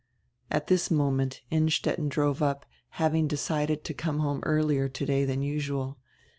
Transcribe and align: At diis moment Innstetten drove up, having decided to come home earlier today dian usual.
At 0.49 0.65
diis 0.65 0.89
moment 0.89 1.43
Innstetten 1.51 2.09
drove 2.09 2.41
up, 2.41 2.65
having 2.97 3.27
decided 3.27 3.83
to 3.83 3.93
come 3.93 4.17
home 4.17 4.39
earlier 4.47 4.89
today 4.89 5.27
dian 5.27 5.43
usual. 5.43 5.99